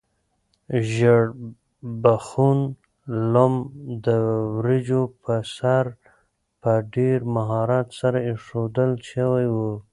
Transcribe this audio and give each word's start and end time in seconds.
ژیړبخون 0.91 2.59
لم 3.33 3.53
د 4.05 4.07
وریجو 4.57 5.01
په 5.21 5.33
سر 5.55 5.85
په 6.61 6.71
ډېر 6.95 7.17
مهارت 7.35 7.87
سره 7.99 8.17
ایښودل 8.29 8.91
شوی 9.11 9.45
و. 9.53 9.55